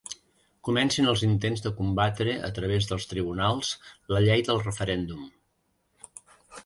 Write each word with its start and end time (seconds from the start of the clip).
Comencen 0.67 1.09
els 1.11 1.23
intents 1.27 1.61
de 1.65 1.71
combatre 1.81 2.33
a 2.47 2.51
través 2.59 2.87
dels 2.93 3.07
tribunals 3.11 3.75
la 4.15 4.23
llei 4.27 4.47
del 4.49 4.63
referèndum. 4.67 5.29